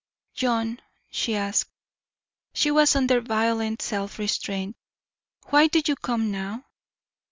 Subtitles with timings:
[0.33, 0.79] "John,"
[1.11, 1.69] she asked,
[2.55, 4.75] she was under violent self restraint,
[5.49, 6.65] "why do you come now?"